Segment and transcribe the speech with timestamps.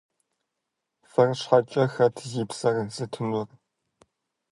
[1.11, 3.49] Фэр щхьэкӀэ хэт зи псэр зытынур?